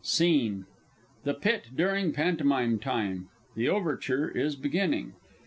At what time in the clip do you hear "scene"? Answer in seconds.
0.03-0.65